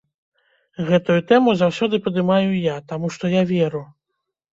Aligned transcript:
Гэтую 0.87 1.17
тэму 1.31 1.53
заўсёды 1.61 1.99
падымаю 2.07 2.49
я, 2.61 2.79
таму 2.93 3.11
што 3.17 3.31
я 3.35 3.43
веру. 3.53 3.83